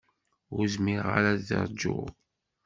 Ur 0.55 0.63
zmireɣ 0.73 1.07
ara 1.17 1.29
ad 1.33 1.49
ṛjuɣ. 1.67 2.05